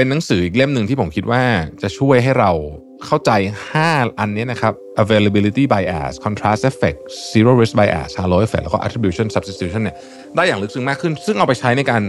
[0.00, 1.42] เป็นหนังสืออีกเล่มหนึ่งที่ผมคิดว่า
[1.82, 2.50] จะช่วยให้เรา
[3.06, 3.30] เข้าใจ
[3.76, 6.98] 5 อันนี้นะครับ availability bias contrast effect
[7.32, 9.96] zero risk bias halo effect แล้วก็ attribute substitution เนี่ย
[10.36, 12.02] ได้อย่างลึกซึ้งมากขึ้น ซึ่งเอาไปใช้ในการ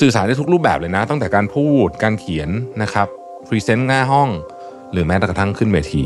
[0.00, 2.50] สื่อสารได้ทุกรูปแบบเลยนะ ตั้งแต่การพูดการเขียน
[2.82, 3.08] นะครับ
[3.46, 4.28] present หน้าห้อง
[4.92, 6.04] หรือแม้กระทั่งขึ้นเวที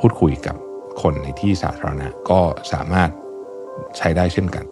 [0.00, 0.56] พูดคุยกับ
[1.02, 2.40] คนในที่สาธารณะก็
[2.72, 3.10] สามารถ
[3.96, 4.64] ใช้ได้เช่นกัน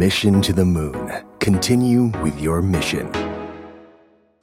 [0.00, 1.27] Mission to the Moon.
[1.54, 3.06] Continue with your mission.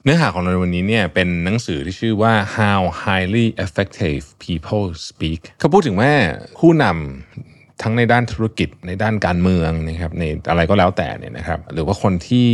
[0.04, 6.12] เนื้อหาของเราในวันนี้เนี่ยเป็นหนังสือที่ชื่อว่า How Highly Effective People Speak เขาพูดถึงว่า
[6.58, 12.48] ผู้นำทั้งในด้านธุรกิจในด้านการเมืองนะครับในอะไรก็แล้วแต่เนี่ยนะครับหรือว่าคนที่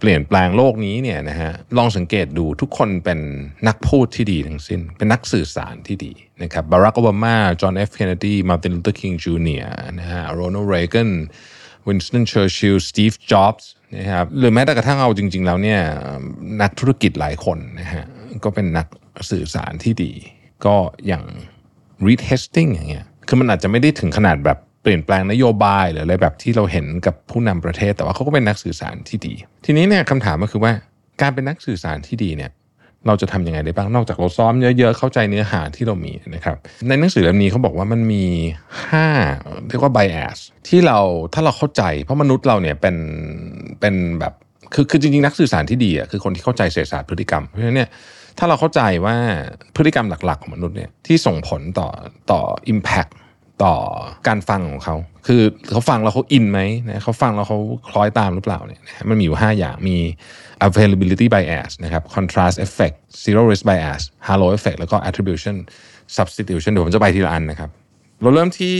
[0.00, 3.20] เปลี่ยนแปลงโลกนี้เนี่ยนะฮะลองสังเกตดูทุกคนเป็น
[3.66, 6.12] นักพูดที่ดีทั้งสิ้น เป็นนักสื่อสารที่ดี
[6.42, 11.10] นะครับบารักโอบามาจอห์นเอฟเคนเนดีมาร์ตินลูเทอร์คิงจูเนียร์นะฮะโรนัลด์เรแกน
[11.88, 15.80] วินสตันเชอร์ชิลสตีฟจ็อบส์นะครับหรือแม้แต่กระทั่งเอาจริง ๆ แล้วเนี่ย
[16.62, 18.04] นักธุรกิจหลายคนนะฮะ
[18.44, 18.86] ก็เป็นนัก
[19.30, 20.12] สื่อสารที่ดี
[20.64, 20.74] ก็
[21.06, 21.24] อย่าง
[22.06, 30.72] Reed Hastings อย่างเงี้ยคือมันอาจจะไม่ได้ถึงขนาดแบบเปลี่ยนแปลงนโยบายหรืออะไรแบบที่เราเห็นกับผู้นำประเทศ แต่ว่าเขาก็เป็นนักสื่อสารที่ดี ทีนี้เนี่ยคำถามก็คือว่า
[31.20, 32.50] การเป็นนักสื่อสารที่ดีเนี่ย
[33.06, 36.56] เราจะทำยังไงได้บ้างนอกจากเราซ้อมเยอะๆเข้าใจเนื้อหาที่เรามีนะครับ
[36.88, 38.24] ในหนังสือเล่มนี้เขาบอกว่ามันมี
[38.96, 40.98] 5 เรียกว่า bias ที่เรา
[41.34, 42.96] ถ้าเราเข้าใจ เพราะมนุษย์เราเนี่ยเป็น
[43.80, 44.32] เป็นแบบ
[44.74, 47.88] คือคือจริงๆนักสื่อสารที่ดีอะคือคนที่เข้าใจเศรษฐศาสตร์พฤติกรรมเพราะฉะนั้นเนี่ย
[48.38, 49.16] ถ้าเราเข้าใจว่า
[49.76, 51.88] พฤติกรรมหลักๆของมนุษย์เนี่ยที่ส่งผลต่อ
[52.30, 52.40] ต่อ
[52.72, 53.10] impact
[53.64, 53.74] ต่อ
[54.28, 59.96] การฟังของเขา คือเขาฟังแล้วเขาอินไหมนะเขาฟังแล้วเขาคล้อยตามหรือเปล่าเนี่ยมันมีอยู่ 5 อย่างมี
[60.68, 65.56] availability bias นะครับ contrast effect zero risk bias halo effect แล้วก็ attribution
[66.16, 67.70] substitution เดี๋ยวผมจะไปทีละอันนะครับ
[68.22, 68.76] เราเริ่มที่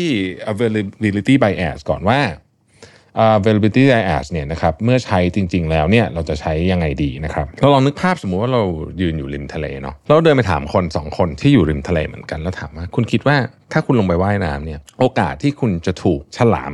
[0.53, 2.19] availability bias ก่อนว่า
[3.27, 8.63] availability bias เนี่ยนะครับเมื่อใช้จริง ๆ แล้วเนี่ยเราจะใช้ยังไงดีนะครับเราลองนึกภาพสมมุติว่าเรา
[9.01, 13.37] ยืนอยู่ริมทะเลเนาะเราเดินไปถามคนสองคนที่อยู่ริมทะเลเหมือนกันแล้วถามว่าคุณคิดว่า
[13.73, 16.73] ถ้าคุณลงไปว่ายน้ำเนี่ยโอกาสที่คุณจะถูกฉลาม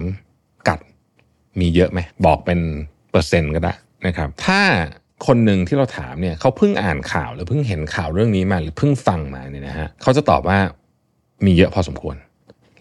[0.68, 0.80] กัด
[1.60, 2.60] มีเยอะไหมบอกเป็น
[3.10, 3.74] เปอร์เซ็นต์ก็ได้
[4.06, 4.60] นะครับถ้า
[5.26, 10.58] คนหนึ่งที่เราถามเนี่ยเขาเพิ่งอ่านข่าวหรือเพิ่งเห็นข่าวเรื่องนี้มาหรือเพิ่งฟังมาเนี่ยนะฮะเขาจะตอบว่า
[11.46, 12.16] มีเยอะพอสมควร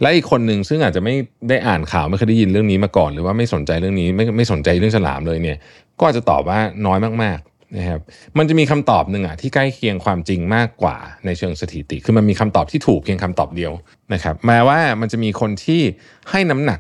[0.04, 1.16] และอีกคนหนึ่งซึ่งอาจจะไม่
[1.50, 5.58] ได้อ่านข่าวไม่เคยได้ยินเรื่องนี้มาก่อน หรือว่าไม่สนใจเรื่องนี้ไม่ไม่สนใจเรื่องฉลามเลยเนี่ย
[6.00, 8.00] ก็อาจจะตอบว่าน้อยมากๆนะครับ
[8.38, 13.72] มันจะมีคำตอบหนึ่งอะที่ใกล้เคียงความจริงมากกว่าในเชิงสถิติ คือมันมีคำตอบที่ถูกเพียงคำตอบเดียว
[14.14, 15.82] นะครับแม้ว่ามันจะมีคนที่
[16.30, 16.80] ให้น้ำหนัก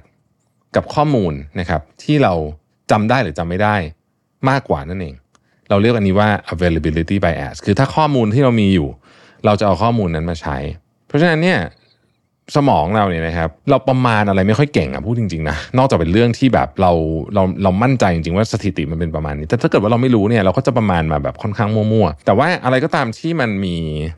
[0.75, 2.33] กับข้อมูลนะครับที่เรา
[2.91, 3.75] จำได้หรือจำไม่ได้
[4.49, 5.15] มากกว่านั่นเอง
[5.69, 8.89] เราเรียกอันนี้ว่า availability bias คือถ้าข้อมูลที่เรามีอยู่
[9.45, 10.57] เราจะเอาข้อมูลนั้นมาใช้
[11.07, 11.59] เพราะฉะนั้นเนี่ย
[12.55, 16.91] สมองเราเนี่ยนะครับ เราประมาณอะไรไม่ค่อยเก่งอะพูดจริงๆนะนอกจากเป็นเรื่องที่แบบเรา
[17.35, 23.75] เราเรามั่นใจจริงๆว่าสถิติมันเป็นประมาณนี้ แต่ถ้าเกิดว่าเราไม่รู้เนี่ยเราก็จะประมาณมาแบบค่อนข้างมั่วๆแต่ว่าอะไรก็ตามที่มันมี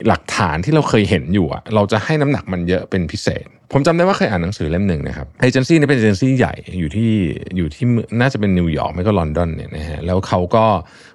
[0.07, 7.11] หลักฐานที่เราเคยเห็นอยู่อะเราจะให้น้ำหนักมันเยอะเป็นพิเศษ ผมจำได้ว่าเคยอ่านหนังสือเล่มหนึ่งนะครับเอเจนซี่นี่เป็นเอเจนซี่ใหญ่อยู่ที่
[7.57, 7.85] อยู่ที่
[8.19, 10.65] น่าจะเป็นนิวยอร์กไม่ก็ลอนดอนเนี่ยนะฮะแล้วเขาก็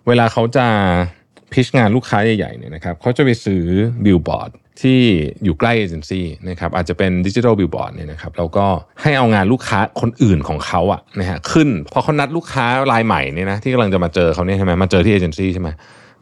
[0.08, 0.66] เวลาเขาจะ
[1.52, 3.64] pitch งานลูกค้าใหญ่ๆเนี่ยนะครับเขาจะไปซื้อ
[4.04, 4.50] บิลบอร์ด
[4.82, 5.00] ที่
[5.44, 8.66] อยู่ใกล้เอเจนซี่นะครับอาจจะเป็น digital billboard เนี่ยนะครับแล้วก็
[9.02, 15.68] ให้เอางานลูกค้าคนอื่นของเขาอะนะฮะขึ้นพอเขานัดลูกค้ารายใหม่เนี่ยนะที่กำลังจะมาเจอเขาเนี่ยใช่ไหมมาเจอที่เอเจนซี่ใช่ไหม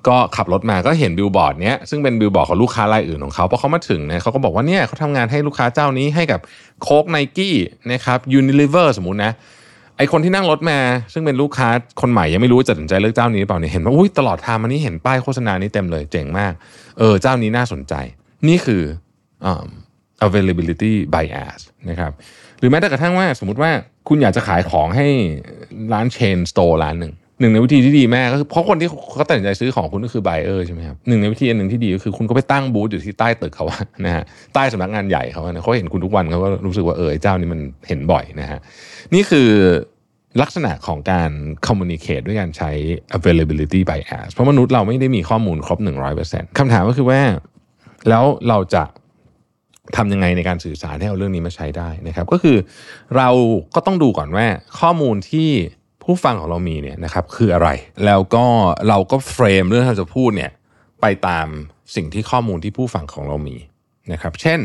[0.09, 6.41] ก็ขับรถมาก็เห็นบิลบอร์ดเนี้ยซึ่งเป็นบิลบอร์ดของลูกค้ารายอื่นของเขาพอเขามาถึงเนี่ยเขาก็บอกว่าเนี่ยเขาทำงานให้ลูกค้าเจ้านี้ให้กับ
[6.83, 7.57] Coke Nike
[7.93, 9.33] นะครับ Unilever สมมุตินะ
[9.97, 10.79] ไอคนที่นั่งรถมา
[11.13, 11.69] ซึ่งเป็นลูกค้า
[12.01, 16.53] คนใหม่ยังไม่รู้จะตัดสินใจเลือกเจ้านี้หรือเปล่าเนี่ยเห็นว่าอุ้ยตลอดทางมานี้เห็นป้ายโฆษณานี้เต็มเลยเจ๋งมาก
[16.99, 17.95] เออเจ้านี้น่าสนใจ
[18.49, 18.83] นี่คือ
[19.51, 19.69] um,
[20.27, 21.61] availability bias
[21.91, 22.13] นะครับ
[22.59, 23.71] หรือแม้แต่กระทั่งว่าสมมติว่า
[24.09, 25.07] คุณอยากจะขายของให้
[25.93, 34.25] ร้าน chain store ร้านหนึ่งหนึ่งในวิธีที่ดีแม่ก็คือเพราะคนที่เขาตัดสินใจซื้อของคุณก็คือ buyer ใช่ไหมครับหนึ่งในวิธีอันหนึ่งที่ดีก็คือคุณก็ไปตั้งบูธอยู่ที่ใต้ตึกเขาอะนะฮะ
[34.55, 38.59] ใต้สำนักงานใหญ่เขานะเขาเห็นคุณทุกวันเขาก็รู้สึกว่าเออเจ้านี้มันเห็นบ่อยนะฮะ
[39.15, 39.49] นี่คือ
[40.43, 41.31] ลักษณะของการ
[41.67, 42.71] communicate ด้วยการใช้
[43.19, 45.79] availability bias เพราะมนุษย์เราไม่ได้มีข้อมูลครบ
[46.19, 47.21] 100%คำถามก็คือว่า
[48.09, 48.83] แล้วเราจะ
[49.97, 52.57] ทำยังไงในการสื่อสารให้เอาเรื่องนี้มาใช้ได้นะครับ ก็คือ
[53.17, 53.29] เรา
[53.75, 54.47] ก็ต้องดูก่อนว่า
[54.81, 55.51] ข้อมูลที่
[56.05, 57.69] ผู้ฟังของเรามีเนี่ยนะครับคืออะไร
[58.07, 58.45] แล้วก็
[58.89, 60.51] เราก็เฟรมเรื่องที่เราจะพูดเนี่ย
[61.01, 61.47] ไปตาม
[61.95, 63.57] สิ่งที่ข้อมูลที่ผู้ฟังของเรามี
[64.13, 64.61] นะครับ เช่น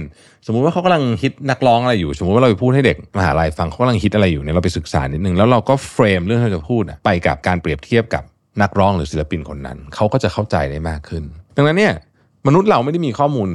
[0.46, 8.24] สมมุติว่าเขากำลังฮิตนักร้องอะไรอยู่ สมมุติว่าเราไปพูดให้เด็กมหาลัยฟังเขากำลังฮิตอะไรอยู่เนี่ยเราไปศึกษานิดนึงแล้วเราก็เฟรมเรื่องที่เราจะพูดไปกับการเปรียบเทียบกับ
[8.62, 11.24] นักร้องหรือศิลปินคนนั้นเขาก็จะเข้าใจได้มากขึ้น
[11.56, 11.94] ดังนั้นเนี่ย
[12.48, 13.50] มนุษย์เราไม่ได้มีข้อมูล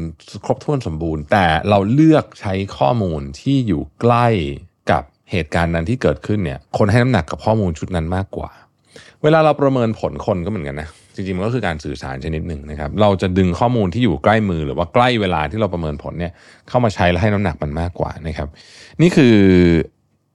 [0.45, 4.27] ครบถ้วนสมบูรณ์ แต่เราเลือกใช้ข้อมูลที่อยู่ใกล้
[4.91, 8.51] กับเหตุการณ์นั้นที่เกิดขึ้นเนี่ยคนให้น้ำหนักกับข้อมูลชุดนั้นมากกว่า
[9.23, 16.33] เวลาเราประเมินผลคนก็เหมือนกันนะจริงๆมันก็คือการสื่อสารชนิดหนึ่งนะครับเราจะดึงข้อมูลที่อยู่ใกล้มือหรือว่าใกล้เวลาที่เราประเมินผลเนี่ย
[16.69, 18.49] เข้ามาใช้และให้น้ำหนักมันมากกว่านะครับ
[19.03, 19.37] นี่คือ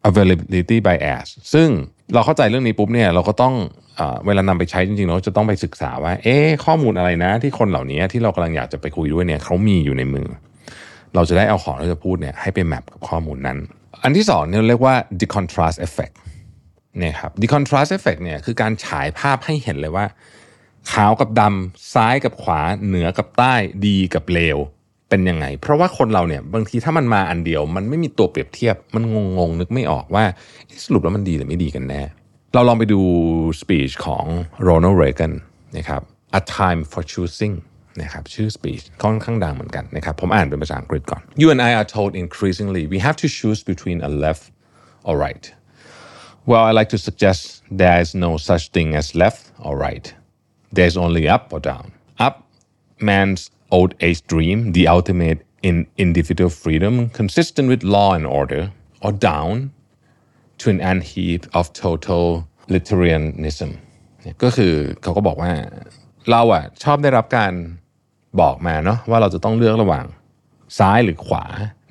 [0.10, 1.70] availability bias ซึ่ง
[2.14, 3.54] เราเข้าใจเรื่องนี้ปุ๊บเนี่ยเราก็ต้อง
[3.98, 10.28] เอเวลานำไปใช้จริงๆเราจะต้องไปศึกษาว่า เอ๊ข้อมูลอะไรนะ ที่คนเหล่านี้ที่เรากำลังอยากจะไปคุยด้วยเนี่ยเขามีอยู่ในมือ
[11.16, 13.58] เราจะได้เอาของที่จะพูดเนี่ยให้ไปแมปกับข้อมูลนั้น
[14.04, 16.16] อันที่สองเนี่ยเรียกว่า the contrast effect
[16.98, 20.06] เนี่ยครับ the contrast effect เนี่ยคือการฉายภาพให้เห็นเลยว่า
[20.92, 23.54] ขาวกับดำซ้ายกับขวา เหนือกับใต้
[23.86, 24.58] ดีกับเลว
[25.14, 29.04] เป็นยังไง เพราะว่าคนเราเนี่ยบางทีถ้ามันมาอันเดียว มันไม่มีตัวเปรียบเทียบ มัน
[29.38, 30.24] งงๆนึกไม่ออกว่า
[30.86, 32.02] สรุปแล้วมันดีหรือไม่ดีกันแน่
[32.54, 33.02] เราลองไปดู
[33.62, 34.26] สปีชของ
[34.64, 35.34] โรนัลด์เรแกน
[35.78, 36.02] นะครับ
[36.40, 37.56] A Time for Choosing
[38.02, 44.44] นะครับชื่อสปีชค่อนข้างดังเหมือนกันนะครับผมอ่านเป็นภาษาอังกฤษก่อน You and I are told increasingly we have to choose between a left
[45.08, 45.46] or right
[46.46, 50.14] Well, I like to suggest there is no such thing as left or right.
[50.74, 51.94] There's only up or down.
[52.20, 52.36] Up,
[53.00, 55.76] man's old age dream, the ultimate in
[56.06, 58.64] individual freedom, consistent with law and order,
[59.04, 59.54] or down
[60.62, 63.72] to an ant heap of totalitarianism
[64.44, 65.52] ก็คือเขาก็บอกว่า
[66.32, 67.54] เราอะชอบได้รับการ
[68.42, 70.06] บอกมาเนาะว่าเราจะต้องเลือกระหว่าง
[70.80, 71.46] ซ้ายหรือขวา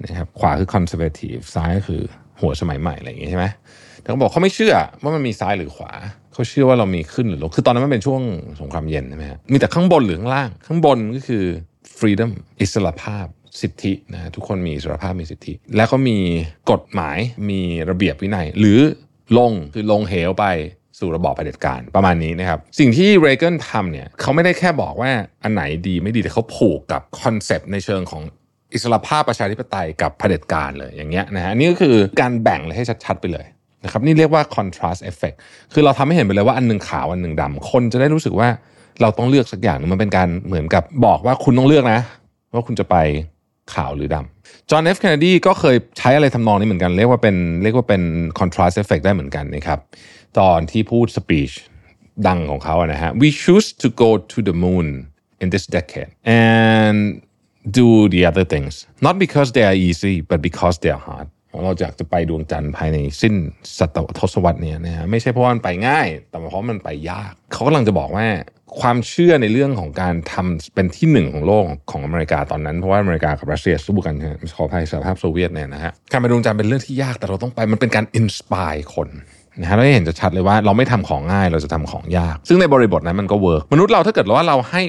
[0.04, 2.02] นะครับขวาคือ conservative ซ้ายก็คือ
[2.40, 3.44] หัวสมัยใหม่อะไรอย่างงี้ใช่ไหม
[4.00, 5.92] แต่เขาบอกเขาไม่เชื่อว่ามันมีซ้ายหรือขวา
[6.32, 8.20] เขาเชื่อว่าเรามีขึ้นหรือลงคือตอนนั้นมันเป็นช่วง
[8.60, 11.44] สงครามเย็นใช่ไหมฮะมีแต่ข้างบนหรือข้างล่าง ข้างบนก็คือ
[11.98, 12.30] freedom
[12.60, 13.26] อิสระภาพ
[13.60, 16.18] สิทธินะทุกคนมีอิสรภาพมีสิทธิ แล้วก็มี
[16.70, 17.18] กฎหมาย
[17.50, 17.60] มี
[17.90, 18.78] ระเบียบวินัย หรือ
[19.38, 20.44] ลงคือลงเหวไป
[20.98, 25.10] สู่ระบอบเผด็จการประมาณนี้นะครับ สิ่งที่เรเกนทำเนี่ยเขาไม่ได้แค่บอกว่า
[25.42, 28.22] อันไหนดีไม่ดีแต่เขาผูกกับคอนเซปต์ในเชิงของ
[28.72, 33.46] อิสรภาพประชาธิปไตยกับเผด็จการเลยอย่างเงี้ยนะฮะนี่ก็คือการแบ่งเลยให้ชัดๆไปเลย
[33.84, 35.36] นะครับนี่เรียกว่า contrast effect
[35.72, 38.48] คือเราทำให้เห็นไปเลยว่าอันหนึ่งขาวอันหนึ่งดำคนจะได้รู้สึกว่า
[39.00, 42.00] เราต้องเลือกสักอย่างนึงมันเป็นการเหมือนกับบอกว่าคุณต้องเลือกนะ
[42.54, 42.96] ว่าคุณจะไป
[43.74, 48.02] ขาวหรือดำจอห์นเอฟเคนเนดีก็เคยใช้อะไรทำนองนี้เหมือนกัน เรียกว่าเป็นเรียกว่าเป็น
[48.38, 49.78] contrast effect ได้เหมือนกันนะครับ
[50.38, 51.54] ตอนที่พูด speech
[52.28, 54.86] ดังของเขาอะนะฮะ we choose to go to the moon
[55.42, 56.10] in this decade
[56.48, 56.98] and
[57.78, 58.72] do the other things
[59.06, 61.28] not because they are easy but because they are hard
[61.64, 63.34] เราอยากจะไปดวงจันทร์ภายในสิ้น
[63.78, 63.96] ศต
[64.44, 68.26] วรรษนี่ยนะฮะไม่ใช่เพราะมันไปง่าย แต่เพราะมันไปยาก เขากำลังจะบอกว่า
[68.80, 79.08] ความเชื่อในเรื่องของการทำเป็นที่หนึ่งของโลกของอเมริกาตอนนั้น เพราะว่าอเมริกากับรัสเซียสู้กันใช่ขออภัยสหภาพโซเวียตเนี่ยนะฮะการไปดวงจันทร์เป็นเรื่องที่ยากแต่เราต้องไปมันเป็นการ inspire คน
[79.60, 84.80] นะฮะเราได้เห็นจะชัดเลยว่าเราไม่ทำของง่ายเราจะทำของยาก ซึ่งในบริบทนั้นมันก็เวิร์กมนุษย์เราถ้าเกิดว่าเราให้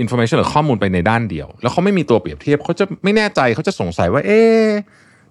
[0.00, 4.40] information หรือข้อมูลไปในด้านเดียว แล้วเขาไม่มีตัวเปรียบเทียบเขาจะไม่แน่ใจเขาจะสงสัยว่าเอ๊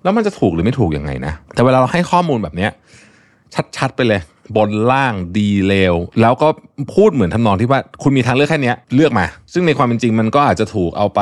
[0.03, 2.71] แล้วมันจะถูกหรือไม่ถูกยังไงนะแต่เวลาเราให้ข้อมูลแบบเนี้ย
[3.77, 4.21] ชัดๆไปเลย
[4.57, 6.47] บนล่างดีเลวแล้วก็
[6.95, 11.19] พูดเหมือนทำนองที่ว่าคุณมีทางเลือกแค่นี้เลือกมา ซึ่งในความเป็นจริงมันก็อาจจะถูกเอาไป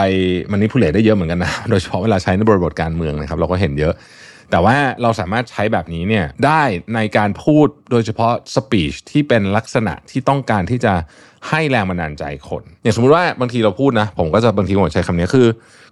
[0.51, 3.94] manipulate ได้เยอะเหมือนกันนะ โดยเฉพาะเวลาใช้ในบริบทการเมืองนะครับ เราก็เห็นเยอะ
[4.51, 6.62] แต่ว่าเราสามารถใช้แบบนี้เนี่ยได้
[6.95, 10.94] ในการพูดโดยเฉพาะสปีชที่เป็นลักษณะที่ต้องการที่จะ
[11.50, 15.47] ให้แรงบันดาลใจคน อย่างสมมติว่าบางทีเราพูดนะ ผมก็จะบางทีผมใช้คำนี้คือ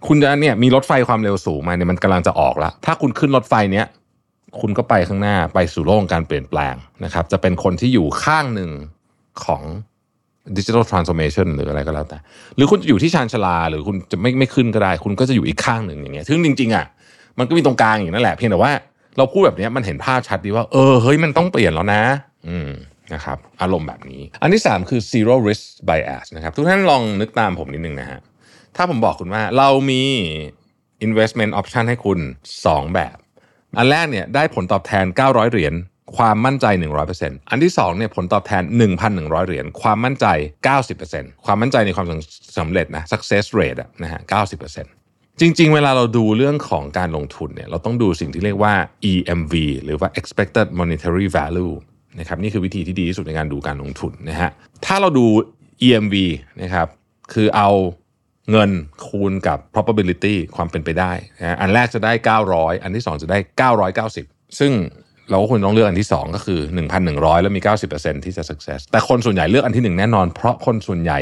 [0.08, 3.86] คุณจะเนี่ยมีรถไฟความเร็วสูงมาเนี่ยมันกำลังจะออกแล้วถ้าคุณขึ้นรถไฟเนี้ย
[4.60, 6.76] คุณก็ไปข้างหน้าไปสู่โลกของการเปลี่ยนแปลง
[7.06, 8.72] นะครับ จะเป็นคนที่อยู่ข้างหนึ่ง
[9.46, 9.64] ของ
[10.58, 12.18] ดิจิทัลทรานส์โอมชันหรืออะไรก็แล้วแต่
[12.56, 16.86] หรือคุณจะอยู่ที่ชานชาลา หรือคุณจะไม่ไม่ขึ้นก็ได้ คุณก็จะอยู่อีกข้างหนึ่งอย่างเงี้ยซึ่งจริงๆอะ
[17.40, 18.72] มันก็มีตรงกลางอย่างนั่นแหละเพียงแต่ว่า
[19.18, 22.02] เราพูดแบบนี้มันเห็นภาพชัดดีว่า เออเฮ้ยมันต้องเปลี่ยนแล้วนะ
[22.48, 22.70] อืม
[23.14, 28.20] นะครับ อารมณ์แบบนี้ อันที่ 3 คือ zero risk bias นะครับ ทุกท่านลองนึกตามผมนิดนึงนะฮะ
[28.76, 30.04] ถ้าผมบอกคุณว่าเรามี
[31.08, 32.20] investment option ให้คุณ
[32.58, 33.16] 2 แบบ
[33.78, 35.74] อันแรกเนี่ยได้ผลตอบแทน 900 เหรียญ
[36.18, 36.66] ความมั่นใจ
[37.10, 38.64] 100%อันที่2เนี่ยผลตอบแทน
[39.06, 40.26] 1,100 เหรียญความมั่นใจ
[40.86, 42.08] 90%ความมั่นใจในความ
[42.58, 44.22] สำเร็จนะ success rate อะนะฮะ
[44.80, 48.74] 90%จริง ๆ เวลาเราดูเรื่องของการลงทุนเนี่ยเราต้องดูสิ่งที่เรียกว่า
[49.12, 51.74] EMV หรือว่า expected monetary value
[52.20, 54.52] นะครับนี่คือวิธีที่ดีที่สุดในการดูการลงทุนนะฮะ
[54.86, 55.26] ถ้าเราดู
[55.86, 56.16] EMV
[56.62, 56.88] นะครับ
[57.34, 57.70] คือเอา
[58.52, 58.70] เงิน
[59.08, 62.14] คูณกับ probability ความเป็นไปได้นะอันแรกจะได้
[62.50, 63.38] 900 อันที่ 2 จะได้
[64.10, 64.72] 990 ซึ่ง
[65.30, 66.60] เราก็ควรต้องเลือกอันที่ 2 ก็คือ
[67.02, 67.62] 1,100 แล้วมี
[67.94, 71.20] 90%ที่จะ success แต่คนส่วนใหญ่เลือกอันที่ 1 แน่นอน เพราะคนส่วนใหญ่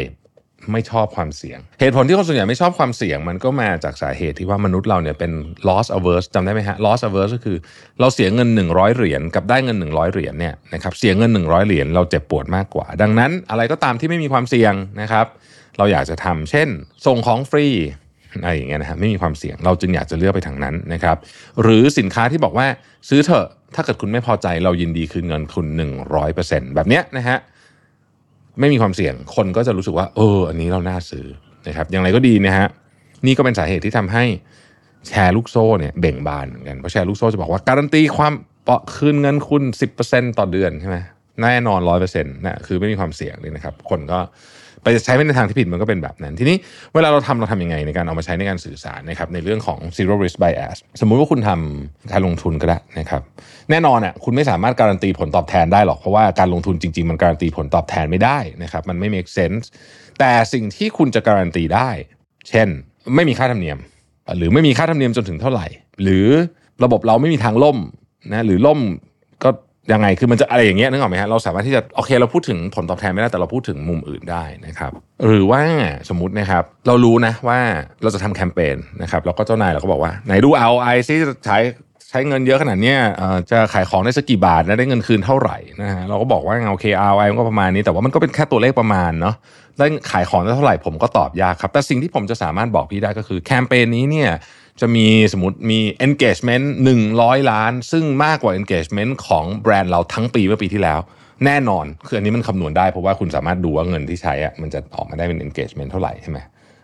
[0.72, 5.32] ไม่ชอบความเสี่ยง เหตุผลที่คนส่วนใหญ่ไม่ชอบความเสี่ยง มันก็มาจากสาเหตุที่ว่ามนุษย์เราเนี่ยเป็น
[5.68, 7.58] loss averse จำได้ไหมฮะ loss averse ก็คือ
[8.00, 15.26] เราเสียเงิน 100 เหรียญกับได้เงิน 100 เหรียญเนี่ยนะครับเสียเงิน 100 เหรียญเราเจ็บปวดมากกว่า ดังนั้นอะไรก็ตามที่ไม่มีความเสี่ยงนะครับ
[15.78, 16.68] เราอยากจะทำเช่น
[17.06, 17.68] ส่งของฟรี
[18.42, 21.18] อะไรอย่างเงี้ยนะฮะไม่มีความเสี่ยงเราจึงอยากจะเลือกไปทางนั้นนะครับ
[21.62, 22.68] หรือสินค้าที่บอกว่า
[23.10, 25.68] ซื้อเถอะถ้าเกิดคุณไม่พอใจเรายินดีคืนเงินคุณ
[26.22, 27.38] 100%แบบเนี้ยนะฮะ
[28.60, 31.26] ไม่มีความเสี่ยงคนก็จะรู้สึกว่า เออ อันนี้เราน่าซื้อ
[31.68, 32.68] นะครับ อย่างไรก็ดีนะฮะ
[33.26, 34.24] นี่ก็เป็นสาเหตุที่ทำให้
[35.08, 39.64] แชร์ลูกโซ่เนี่ยเบ่งบานเหมือนกันเพราะแชร์ลูกโซ่จะบอกว่าการันตีความเปาะคืนเงินคุณ
[40.00, 40.98] 10%ต่อเดือนใช่ไหม
[41.42, 44.20] แน่นอนร้อยเปอร์เซ็นต์นะคือไม่มีความเสี่ยงเลยนะครับ คนก็
[44.84, 46.58] ไปใช้ในทางที่ผิดมันก็เป็นแบบนั้น ทีนี้
[46.94, 53.22] เวลาเราทำเราทำยังไงในการเอามาใช้ในการสื่อสารนะครับในเรื่องของ zero risk bias สมมุติว่าคุณทำการลงทุนก็ได้นะครับ
[53.70, 59.66] แน่นอนอะคุณไม่สามารถการันตีผลตอบแทนได้หรอกเพราะว่าการลงทุนจริง ๆ มันการันตีผลตอบแทนไม่ได้นะครับมันไม่ make sense
[60.20, 61.90] แต่สิ่งที่คุณจะการันตีได้
[62.50, 62.68] เช่น
[63.16, 63.78] ไม่มีค่าธรรมเนียม
[64.38, 65.68] หรือไม่มีค่าธรรมเนียมจนถึงเท่าไหร่
[66.04, 66.28] หรือ
[66.84, 67.78] ระบบเราไม่มีทางล่ม
[68.32, 68.80] นะหรือล่ม
[69.44, 69.50] ก็
[69.94, 74.92] ยังไงคือมันจะอะไรอย่างเงี้ยนึกออกไหมฮะเราสามารถที่จะโอเคเราพูดถึงผลตอบแทนไม่ได้แต่เราพูดถึงมุมอื่นได้นะครับ
[75.26, 75.62] หรือว่า
[76.10, 77.60] สมมตินะครับ เรารู้นะว่า
[78.04, 81.58] เราจะทำแคมเปญนะครับแล้วก็เจ้านายเราก็บอกว่าไหนดูเอาไอซิจะใช้
[82.10, 83.00] ใช้เงินเยอะขนาดเนี้ย
[83.52, 89.36] จะขายของได้สักกี่บาทและได้เงินคืนเท่าไหร่นะฮะเราก็บอกว่าโอเค ROI มันก็ประมาณนี้ แต่ว่ามันก็เป็นแค่ตัวเลขประมาณเนาะ
[89.78, 94.32] ได้ขายของได้เท่าไหร่ผมก็ตอบยากครับ แต่สิ่งที่ผมจะสามารถบอกพี่ได้ก็คือแคมเปญนี้เนี่ย
[94.82, 96.66] จะมีสมมติมี engagement
[97.08, 101.00] 100 ล้าน ซึ่งมากกว่า engagement ของแบรนด์เราทั้งปีเมื่อปีที่แล้ว
[101.46, 106.40] แน่นอน คืออันนี้มันคำนวณได้เพราะว่าคุณสามารถดูว่าเงินที่ใช้อะมันจะออกมาได้เป็น engagement เท่าไหร่ใช่ไหม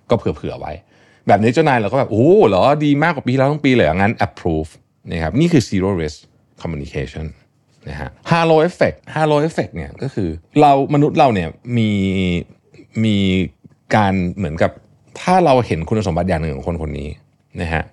[0.09, 0.73] ก็เผื่อๆไว้
[1.27, 4.71] แบบนี้เจ้านายเราก็แบบ โอ้เหรอ ดีมากกว่าปีแล้วทั้งปีเลยงั้น approve
[5.09, 6.17] นะครับ นี่คือ zero risk
[6.61, 7.25] communication
[7.89, 10.29] นะฮะ halo effect halo effect เนี่ยก็คือ
[10.61, 11.91] เรามนุษย์เราเนี่ยมี
[13.03, 13.17] มี
[13.95, 14.71] การเหมือนกับ
[15.21, 17.09] ถ้าเราเห็นคุณสมบัติอย่างหนึ่งของคนคนนี้
[17.61, 17.83] นะฮะ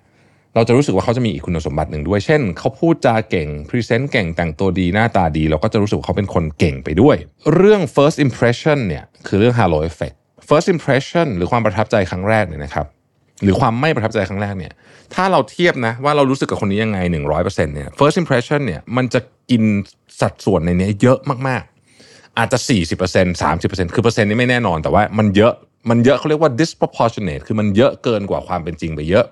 [0.55, 7.15] เราจะรู้สึกว่าเขาจะมีอีกคุณสมบัติหนึ่งด้วย เช่น เขาพูดจาเก่ง พรีเซนต์เก่งแต่งตัวดีหน้าตาดี เราก็จะรู้สึกว่าเขาเป็นคนเก่งไปด้วย
[7.55, 10.15] เรื่อง first impression เนี่ยคือเรื่อง halo effect
[10.49, 12.85] first impression หรือความประทับใจครั้งแรกเนี่ยนะครับ
[13.43, 14.73] หรือความไม่ประทับใจครั้งแรกเนี่ย
[15.15, 16.99] ถ้าเราเทียบนะว่าเรารู้สึกกับคนนี้ยังไง
[17.33, 19.19] 100%เนี่ย first impression เนี่ยมันจะ
[19.51, 19.63] กิน
[20.21, 21.63] สัดส่วนในนี้เยอะมาก
[22.37, 25.53] อาจจะ 40% 30%คือเปอร์เซ็นต์นี้ไม่แน่นอน แต่ว่ามันเยอะ
[25.89, 29.25] มันเยอะเขาเรียกว่า disproportionate คือมันเยอะเกินกว่าความเป็นจริงไปเยอะ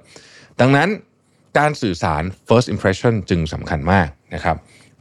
[0.60, 0.90] ดังนั้น
[1.58, 4.56] การสื่อสาร first impression จึงสำคัญมากนะครับ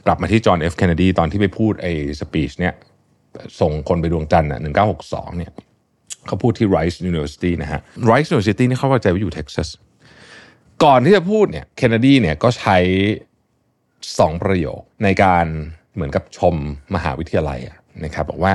[0.05, 0.73] กลับมาที่จอห์น F.
[0.79, 2.73] Kennedy ตอนที่ไปพูดไอ้สปีชเนี่ย
[3.59, 4.59] ส่งคนไปดวงจันทร์อะ
[4.99, 5.51] 1962เนี่ย
[6.27, 7.79] เขาพูดที่ Rice University นะฮะ
[8.11, 9.69] Rice University นี่เขาเข้าใจว่าอยู่เท็กซัส
[10.83, 12.77] ก่อนที่จะพูดเนี่ยเคนเนดีเนี่ยก็ใช้
[14.19, 15.45] สองประโยคในการ
[15.95, 16.55] เหมือนกับชม
[16.95, 18.53] มหาวิทยาลัยอะ นะครับบอกว่า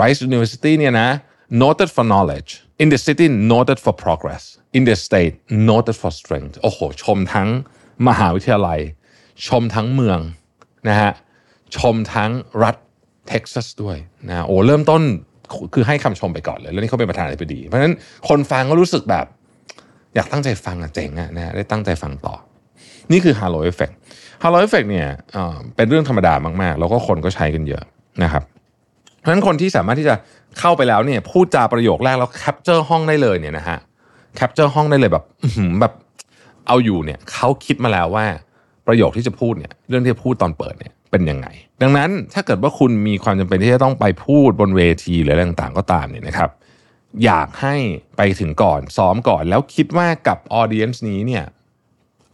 [0.00, 1.08] Rice University เนี่ยนะ
[1.62, 2.50] noted for knowledge
[2.82, 4.44] in the city noted for progress
[4.76, 5.34] in the state
[5.70, 7.48] noted for strength โอ้โห ชมทั้ง
[8.08, 8.80] มหาวิทยาลัย
[9.48, 10.18] ชมทั้งเมือง
[10.88, 11.12] นะฮะ
[11.76, 12.30] ชมทั้ง
[12.62, 12.76] รัฐ
[13.28, 13.96] เท็กซัสด้วย
[14.28, 15.02] นะโอ้เริ่มต้น
[15.74, 17.94] คือให้คำชมไปก่อนเลย แล้วนี่เขาเป็นประธานาธิบดี เพราะฉะนั้น
[18.28, 19.26] คนฟังก็รู้สึกแบบ
[20.14, 22.34] อยากตั้งใจฟังอะเจ๋งอะนะได้ตั้งใจฟังต่อ
[23.12, 23.94] นี่คือ Halo Effect
[24.42, 27.84] Halo Effect เนี่ยเอ่อเป็นเรื่องธรรมดามากๆ แล้วก็คนก็ใช้กันเยอะ
[28.22, 28.44] นะครับ
[29.24, 30.14] เพราะฉะนั้นคนที่สามารถที่จะ
[30.58, 33.78] เข้าไปแล้วเนี่ยพูดจาประโยคแรกแล้วแคปเจอร์ห้องได้เลยเนี่ยนะฮะ
[34.36, 35.24] capture ห้องได้เลยแบบ
[35.80, 35.92] แบบ
[36.66, 38.24] เอาอยู่เนี่ยเขาคิดมาแล้วว่า
[38.86, 41.46] ประโยคที่จะพูดเนี่ยเรื่องที่พูดตอนเปิดเนี่ยเป็นยังไง
[41.82, 46.50] ดังนั้นถ้าเกิดว่าคุณมีความจำเป็นที่จะต้องไปพูดบนเวทีหรืออะไรต่างๆก็ตามเนี่ยนะครับ
[47.24, 47.76] อยากให้
[48.16, 51.44] ไปถึงก่อนซ้อมก่อนแล้วคิดว่ากับ audience นี้เนี่ย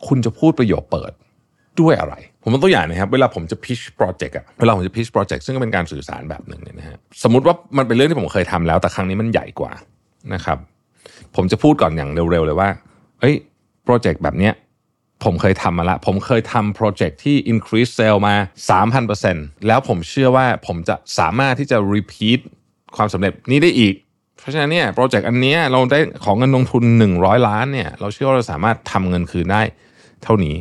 [0.07, 1.13] คุณจะพูดประโยคเปิด
[1.81, 9.73] ด้วยอะไร ผมยกตัวอย่างนะครับ เวลาผมจะ pitch โปรเจกต์อะเวลาผมจะ pitch โปรเจกต์ซึ่งก็เป็นการสื่อสารแบบหนึ่งเนี่ยนะฮะสมมติว่ามันเป็นเรื่องที่ผมเคยทำแล้ว แต่ครั้งนี้มันใหญ่กว่า
[10.35, 10.59] นะครับ
[11.37, 12.69] ผมจะพูดก่อนอย่างเร็วๆเลยว่า
[13.21, 13.35] เอ้ย
[13.85, 14.55] โปรเจกต์แบบเนี้ย
[15.25, 18.35] ผมเคยทำมาละ ผมเคยทำโปรเจกต์ที่ increase sale มา
[19.01, 22.41] 3,000%แล้วผมเชื่อว่าผมจะสามารถที่จะ repeat
[22.97, 23.95] ความสำเร็จนี้ได้อีก
[24.41, 26.85] เพราะฉะนั้นเนี่ยโปรเจกต์อันเนี้ยเราได้ขอเงินลงทุน
[27.17, 29.63] 100 ล้านเนี่ย เราเชื่อว่าเราสามารถทำเงินคืนได้
[30.23, 30.57] เท่านี้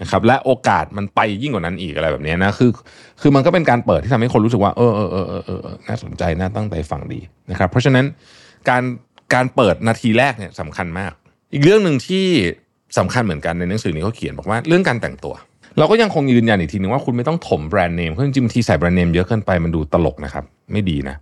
[0.00, 2.70] นะครับและโอกาสมันไปยิ่งกว่านั้นอีกอะไรแบบนี้นะคือ
[3.20, 8.04] คือมันก็เป็นการเปิดที่ทำให้คนรู้สึกว่าเออเออเออเออเออน่าสนใจน่าตั้งใจฟังดีนะครับ เพราะฉะนั้น
[8.68, 8.82] การ
[9.34, 11.12] การเปิดนาทีแรกเนี่ยสำคัญมาก
[11.52, 12.24] อีกเรื่องหนึ่งที่
[12.98, 15.34] สำคัญเหมือนกันในหนังสือนี้เขาเขียนบอกว่าเรื่องการแต่งตัว
[15.78, 21.16] เราก็ยังคงยืนยันอีกทีนึงว่าคุณไม่ต้องถมแบรนด์เนมเพราะจริงๆบางทีใส่แบรนด์เนมเยอะเกินไปมันดูตลกนะครับ ไม่ดีนะ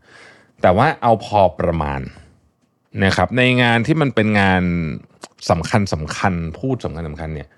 [0.62, 2.00] แต่ว่าเอาพอประมาณ
[3.04, 4.62] นะครับในงานที่มันเป็นงาน
[5.50, 7.48] สำคัญสำคัญพูดสำคัญสำคัญเนี่ย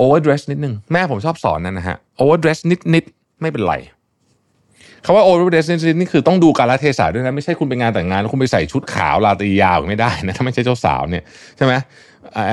[0.00, 3.04] overdress นิดนึง แม่ผมชอบสอนนั่นนะฮะ overdress นิดนิด
[3.40, 3.74] ไม่เป็นไร
[5.04, 11.24] คำว่า overdress นิดนิดนี่คือต้องดูกาลเทศะด้วยนะไม่ใช่คุณไปงานแต่งงานแล้วคุณไปใส่ชุดขาวราตรียาวไม่ได้นะถ้าไม่ใช่เจ้าสาวเนี่ย
[11.56, 11.74] ใช่ไหม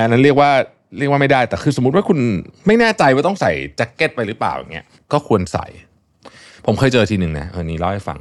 [0.02, 0.50] อันนั้นเรียกว่า
[0.98, 2.20] เรียกว่าไม่ได้แต่คือสมมติว่าคุณ
[2.68, 5.66] ไม่แน่ใจว่าต้องใส่แจ็คเก็ตไปหรือเปล่าอย่างเงี้ยก็ควรใส่
[6.66, 8.20] ผมเคยเจอทีหนึ่งนะเออนี้เล่าให้ฟัง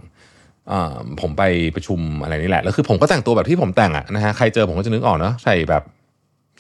[1.21, 1.43] ผมไป
[1.77, 5.83] ประชุมอะไรนี่แหละแล้วคือผมก็แต่งตัวแบบที่ผมแต่งอะนะฮะใครเจอผมก็จะนึกออกเนาะใส่แบบ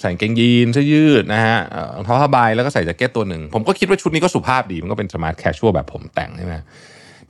[0.00, 6.54] ใส่เกงยีนเสื้อยืดนะฮะเอ่อรองเท้าผ้าใบแล้วก็ใส่แจ็คเก็ตตัวหนึ่ง ผมก็คิดว่าชุดนี้ก็สุภาพดี มันก็เป็น smart casual แบบผมแต่งใช่ไหม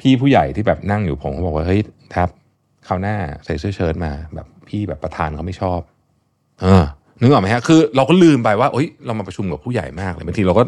[0.00, 1.80] พี่ผู้ใหญ่ที่แบบนั่งอยู่ผมก็บอกว่า เฮ้ย
[2.16, 2.30] ครับ
[2.86, 5.80] คราวหน้าใส่เสื้อเชิ้ตมาแบบพี่แบบประธานเขาไม่ชอบ
[6.60, 6.84] เออ
[7.20, 10.62] นึกออกไหมฮะคือเราก็ลืมไปว่าเอ้ยเรามาประชุมกับผู้ใหญ่มากเลยบางทีเราก็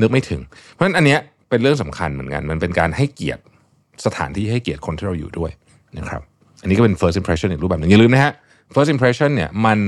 [0.00, 0.40] นึกไม่ถึง
[0.72, 1.20] เพราะฉะนั้นอันเนี้ย
[1.50, 3.42] เป็นเรื่องสำคัญเหมือนกัน มันเป็นการให้เกียรติ
[4.06, 5.50] สถานที่ให้เกียรติคนที่เราอยู่ด้วย
[5.98, 6.22] นะครับ
[6.62, 8.32] อันนี้ก็เป็น first impression อีกรูปแบบหนึงอย่าลืมนะฮะ
[8.74, 9.78] first impression เนี่ยมัน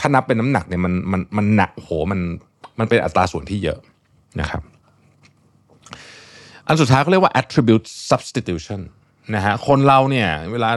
[0.00, 2.20] ถ้านับเป็นน้ำหนักเนี่ยมันมันมันหนักโหมัน
[2.78, 3.78] มันเป็นอัตราส่วนที่เยอะ
[4.40, 4.62] นะครับ
[6.66, 8.80] อันสุดท้ายเขาเรียกว่า attribute substitution
[9.34, 10.70] นะฮะคนเราเนี่ยเวลา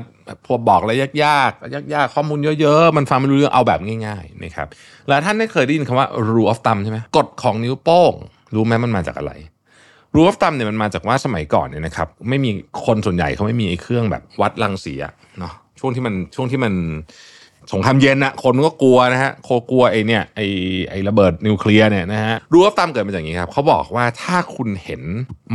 [0.45, 4.67] พอบอกอะไรยากๆยากๆข้อมูลเยอะๆ มันฟังไม่รู้เรื่องเอาแบบง่ายๆนะครับ
[5.07, 8.13] หลายท่านได้เคยได้ยินคำว่า rule of thumb ใช่ไหมกฎของนิ้วโป้ง
[8.55, 9.31] รู้ไหมมันมาจากอะไร
[10.15, 12.49] rule of thumb เนี่ยมันมาจากว่าสมัยก่อนเนี่ยนะครับไม่มี
[12.85, 16.73] คนส่วนใหญ่เขาไม่มีเครื่องแบบวัดรังสีอะเนาะช่วงที่มันช่วงที่มัน
[17.71, 20.45] สงครามเย็นอะคนก็กลัวนะฮะโคกลัวไอ้เนี่ยไอ้
[20.89, 25.01] ไอระเบิดนิวเคลียร์เนี่ยนะฮะ rule of thumb เกิดมาอย่างนี้ครับเขาบอกว่าถ้าคุณเห็น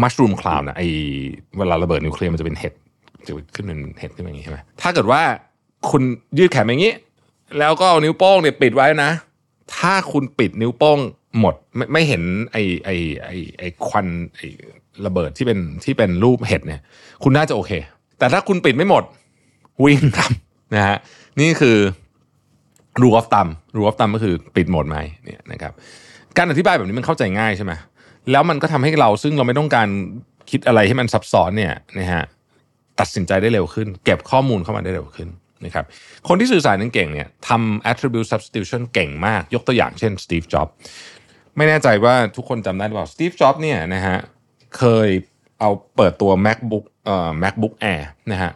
[0.01, 0.89] mushroom cloud นะไอ้
[1.59, 2.73] เวลาระเบิดนิวเคลียร์มันจะเป็นเห็ด
[3.27, 5.23] จะขึ้นเป็นเห็ดขึ้นอย่างนี้ใช่ไหมถ้าเกิดว่า
[5.91, 6.03] คุณ
[6.39, 6.95] ยืดแขนอย่างนี้
[7.59, 9.11] แล้วก็เอานิ้วโป้งเนี่ยปิดไว้นะ
[9.77, 10.99] ถ้าคุณปิดนิ้วโป้ง
[11.41, 12.23] หมดไม่ไม่เห็น
[12.53, 12.91] ไอไอ
[13.25, 14.41] ไอไอควันไอ
[15.07, 16.81] ระเบิดที่เป็นที่เป็นรูปเห็ดเนี่ย
[17.23, 17.73] คุณน่าจะโอเค
[18.19, 19.05] แต่ถ้าคุณปิดไม่หมด
[19.85, 20.31] วิ่งครับ
[20.75, 20.97] นะฮะ
[21.41, 21.77] นี่คือ
[23.01, 25.73] rule of thumb rule of thumb ก็คือปิดหมดไหมเนี่ยนะครับ
[26.37, 27.73] การอธิบายแบบนี้มันเข้าใจง่ายใช่ไหม
[28.31, 29.89] แล้วมันก็ทำให้เราซึ่งเราไม่ต้องการ
[30.51, 32.25] คิดอะไรให้มันซับซ้อนเนี่ยนะฮะ
[33.01, 35.29] ตัดสินใจได้เร็วขึ้น เก็บข้อมูลเข้ามาได้เร็วขึ้น
[35.65, 35.85] นะครับ
[36.29, 40.73] คนที่สื่อสารนั้นเก่งเนี่ยทำ attribute substitution เก่งมาก ยกตัวอย่างเช่น Steve Jobs
[41.57, 44.17] ไม่แน่ใจว่าทุกคนจำได้หรือเปล่า Steve Jobs เนี่ยนะฮะ
[44.79, 45.09] เคย
[45.61, 48.53] เอาเปิดตัว MacBook เอ่อ MacBook Air นะฮะ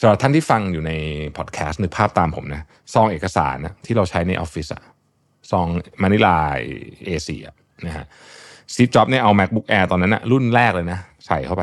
[0.00, 0.92] สำหรับท่านที่ฟังอยู่ใน
[1.36, 2.62] พอดแคสต์นึกภาพตามผมนะ
[2.94, 4.82] ซองเอกสารนะที่เราใช้ในออฟฟิศอะ
[5.50, 5.66] ซอง
[6.02, 6.36] มานิลา
[7.06, 7.54] A4 อะ
[7.86, 8.06] นะฮะ
[8.72, 11.62] Steve Jobs เนี่ยเอา MacBook Air ตอนนั้นนะรุ่นแรกเลยนะ ใส่เข้าไป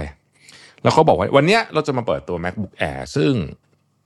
[0.83, 3.31] แล้วเขาบอกว่าวันเนี้ยเราจะมาเปิดตัว MacBook Air ซึ่ง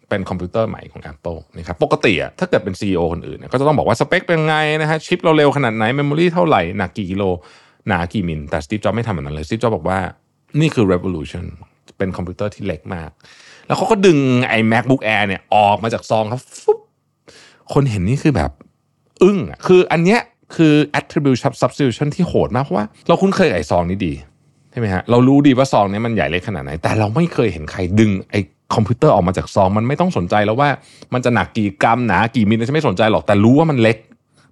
[0.09, 7.23] เป็นคอมพิวเตอร์ใหม่ของ Apple นะครับปกติอะถ้าเกิดเป็น CEO คนอื่นเนี่ยก็จะต้องบอกว่าสเปคเป็นไงนะฮะชิปเราเร็วขนาดไหน memory เท่าไหร่หนักกี่กิโล
[7.87, 9.99] หนากี่มิลแต่ Steve Jobs ไม่ทำแบบนั้นเลย Steve Jobs บอกว่า
[10.59, 11.45] นี่คือ revolution
[11.97, 13.11] เป็นคอมพิวเตอร์ที่เล็กมาก
[13.71, 16.79] แล้วเขาก็ดึงไอ้ MacBook Air เนี่ยออกมาจากซองครับฟุ๊บ
[17.73, 18.51] คนเห็นนี่คือแบบ
[19.23, 20.19] อึ้งอะคืออันเนี้ย
[20.55, 24.13] คือ attribute substitution ที่โหดมาก เพราะว่าเราคุ้นเคยไอ้ซองนี้ดี
[24.71, 28.39] ใช่ไหมฮะเรารู้ดีว่าซองเนี้ยมันใหญ่เล็กขนาดไหน แต่เราไม่เคยเห็นใครดึงไอ้
[28.75, 30.69] คอมพิวเตอร์ออกมาจากซอง มันไม่ต้องสนใจแล้วว่า
[31.13, 33.97] มันจะหนักกี่กรัมหนากี่มิลเราจะไม่สนใจหรอกแต่รู้ว่ามันเล็ก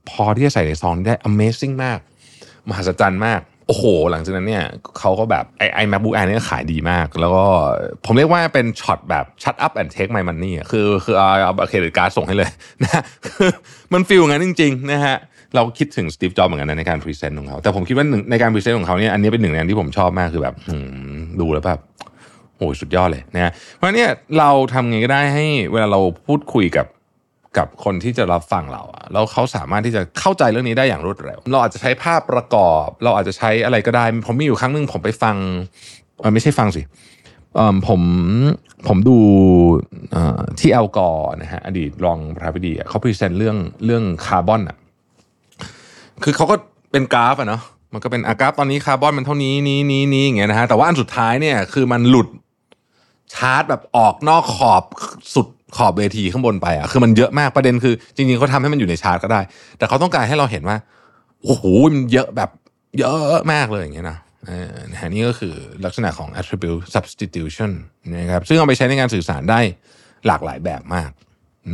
[0.10, 2.00] พอที่จะใส่ในซองได้ amazing มาก
[2.70, 4.66] มหัศจรรย์มาก โอ้โห หลังจากนั้นเนี่ย
[5.00, 7.44] เขาก็แบบไอไอ MacBook Air เนี่ยขายดีมาก แล้วก็
[8.06, 12.52] ผมเรียกว่าเป็นช็อตแบบ shut up and take my money อ่คือคือเอาเอา credit card ส่งให้เลย
[12.84, 13.04] นะ
[13.94, 15.18] มันฟีลงั้นจริงๆนะฮะ
[15.56, 20.56] เราคิดถึง Steve Jobs เหมือนกันนะในการพรีเซนต์ของเขา แต่ผมคิดว่าหนึ่งในการพรีเซนต์ของเขาเนี่ยอันนี้เป็นหนึ่งในอันที่ผมชอบมากคือแบบ
[21.40, 21.80] ดูแล้วแบบ
[22.56, 26.86] โอ้โหสุดยอดเลยนะเพราะเนี่ยเราทำไงก็ได้ให้เวลาเราพูดคุยกับ
[27.58, 35.36] กับคนที่จะรับฟังเราอะแล้วเขาสามารถที่จะเข้าใจเรื่องนี้ได้อย่างรวดเร็ว เราอาจจะใช้ภาพประกอบ เราอาจจะใช้อะไรก็ได้ ผมมีอยู่ครั้งหนึ่งผมไปฟัง
[36.20, 36.82] เออไม่ใช่ฟังสิ
[37.56, 38.02] เออผม
[38.88, 39.18] ผมดู
[40.16, 44.78] อ่อที่ Al Gore นะฮะอดีตรองประธานาธิบดีเขาพรีเซนต์เรื่องเรื่องคาร์บอนอะ
[46.24, 46.56] คือเขาก็
[46.92, 47.62] เป็นกราฟอะเนาะ
[47.94, 52.28] มันก็เป็นอากราฟตอนนี้คาร์บอนมันเท่านี้นี้นี้นี้อย่างเงี้ยนะฮะแต่ว่าอันสุดท้ายเนี่ยคือมันหลุด
[53.34, 54.84] ชาร์จแบบออกนอกขอบ
[55.36, 59.42] สุด ขอบเวทีข้างบนไปอะคือมันเยอะมากประเด็นคือ จริงๆเขาทำให้มันอยู่ในชาร์ตก็ได้
[59.78, 60.78] แต่เขาต้องการให้เราเห็นว่า
[61.44, 62.50] โอ้โหมันเยอะแบบ
[63.00, 64.18] เยอะมากเลยอย่างเงี้ยนะ
[64.50, 65.54] ออนะฮะนี่ก็คือ
[65.86, 67.72] ลักษณะของ attribute substitution
[68.16, 69.60] นะครับซึ่งเอาไปใช้ในการสื่อสารได้
[70.28, 71.12] หลากหลายแบบมาก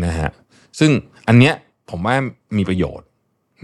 [0.06, 0.32] นะฮะ
[0.80, 0.92] ซึ่ง
[1.28, 1.54] อันเนี้ย
[1.90, 2.16] ผมว่า
[2.58, 3.08] มีประโยชน์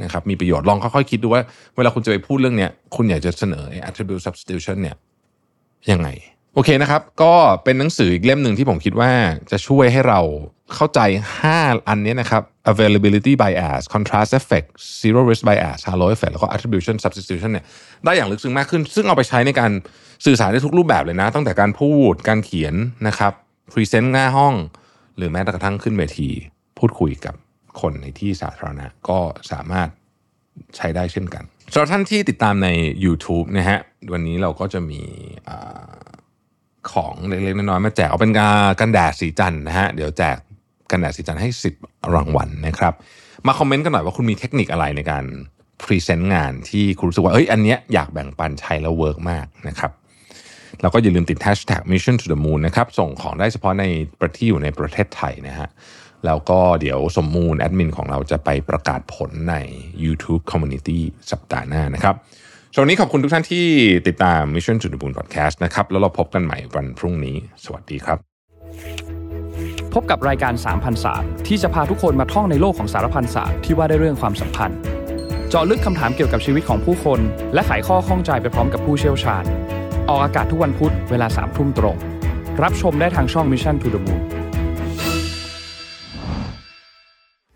[0.03, 1.41] นะครับมีประโยชน์ลองค่อยๆคิดดูว่า
[1.75, 4.95] เวลาคุณจะไปพูดเรื่องเนี้ยคุณอยากจะเสนอไอ้ attribute substitution เนี่ย
[5.91, 6.09] ยังไง
[6.55, 7.33] โอเคนะครับ ก็
[7.63, 9.11] เป็นหนังสืออีกเล่มหนึ่งที่ผมคิดว่า
[9.51, 10.19] จะช่วยให้เรา
[10.75, 10.99] เข้าใจ
[11.45, 14.67] 5 อันนี้นะครับ availability bias contrast effect
[15.01, 17.65] zero risk bias halo effect แล้วก็ attribution substitution เนี่ย
[18.05, 19.71] ได้อย่างลึกซึ้งมากขึ้น ซึ่งเอาไปใช้ในการ
[20.25, 22.75] สื่อสารได้ทุกรูปแบบเลยนะ ตั้งแต่การพูดการเขียน
[23.07, 23.33] นะครับ
[23.71, 24.55] present หน้าห้อง
[25.17, 26.29] หรือแม้กระทั่งขึ้นเวที
[26.77, 27.35] พูดคุยกับ
[27.81, 29.19] คนในที่สาธารณะก็
[29.51, 29.89] สามารถ
[30.75, 32.69] ใช้ได้เช่นกันสำหรับท่านที่ติดตามใน
[33.05, 33.79] YouTube นะฮะ
[34.13, 35.01] วันนี้เราก็จะมี
[36.91, 38.33] ของเล็กๆน้อยๆมาแจกเอาเป็น
[38.79, 40.37] กันแดดสีจันนะฮะเดี๋ยวแจก
[40.91, 41.49] กันแดดสีจันให้
[41.81, 42.93] 10 รางวัลนะครับ
[43.47, 45.25] มาคอมเมนต์กันหน่อยว่าคุณมีเทคนิคอะไรในการ
[45.81, 49.91] พรีเซนต์งานที่คุณรู้สึกว่าเอ้ยอันเนี้ยอยากแบ่งปันใช้แล้วเวิร์กมากนะครับ
[50.81, 53.85] แล้วก็อย่าลืมติด hashtag Mission To The Moon นะครับ ส่งของได้เฉพาะใน
[54.21, 55.69] ประเทศอยู่ในประเทศไทยนะฮะ
[56.25, 59.55] แล้วก็เดี๋ยวสมมูลแอดมินของเราจะไปประกาศผลใน
[60.03, 60.99] YouTube Community
[61.31, 62.15] สัปดาห์หน้านะครับ
[62.75, 63.65] ช่วงนี้ขอบคุณทุกท่านที่
[64.07, 68.17] ติดตาม Mission to the Moon Podcast นะครับ แล้วเราพบกันใหม่วันพรุ่งนี้ สวัสดีครับ
[69.93, 74.77] พบกับรายการสามพันศาสตร์ที่จะพาทุกคนมาท่องในโลกของสารพันศาสตร์ที่ว่าได้เรื่องความสัมพันธ์
[75.49, 77.19] เจาะลึกคำถามเกี่ยวกับชีวิตของผู้คน
[77.53, 79.43] และไขข้อข้องใจไปพร้อมกับผู้เชี่ยวชาญ
[80.09, 81.97] ออกอากาศทุกวันพุธเวลาสามทุ่มตรง
[82.63, 84.21] รับชมได้ทางช่อง Mission to the Moon